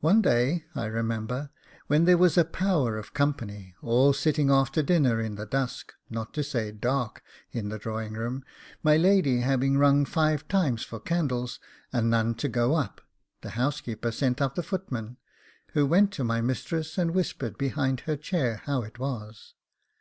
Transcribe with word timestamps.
One 0.00 0.20
day, 0.20 0.64
I 0.74 0.86
remember, 0.86 1.50
when 1.86 2.06
there 2.06 2.18
was 2.18 2.36
a 2.36 2.44
power 2.44 2.98
of 2.98 3.14
company, 3.14 3.72
all 3.80 4.12
sitting 4.12 4.50
after 4.50 4.82
dinner 4.82 5.20
in 5.20 5.36
the 5.36 5.46
dusk, 5.46 5.92
not 6.10 6.34
to 6.34 6.42
say 6.42 6.72
dark, 6.72 7.22
in 7.52 7.68
the 7.68 7.78
drawing 7.78 8.14
room, 8.14 8.42
my 8.82 8.96
lady 8.96 9.38
having 9.42 9.78
rung 9.78 10.04
five 10.06 10.48
times 10.48 10.82
for 10.82 10.98
candles, 10.98 11.60
and 11.92 12.10
none 12.10 12.34
to 12.34 12.48
go 12.48 12.74
up, 12.74 13.00
the 13.42 13.50
housekeeper 13.50 14.10
sent 14.10 14.40
up 14.42 14.56
the 14.56 14.60
footman, 14.64 15.18
who 15.72 15.86
went 15.86 16.12
to 16.14 16.24
my 16.24 16.40
mistress, 16.40 16.98
and 16.98 17.12
whispered 17.12 17.56
behind 17.56 18.00
her 18.00 18.16
chair 18.16 18.62
how 18.64 18.82
it 18.82 18.98
was. 18.98 19.54